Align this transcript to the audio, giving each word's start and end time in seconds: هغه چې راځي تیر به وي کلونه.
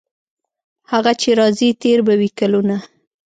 هغه 0.91 1.11
چې 1.21 1.29
راځي 1.39 1.69
تیر 1.81 1.99
به 2.07 2.13
وي 2.19 2.29
کلونه. 2.39 2.77